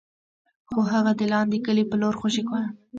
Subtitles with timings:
[0.69, 2.53] خو هغه د لاندې کلي په لور خوشې و.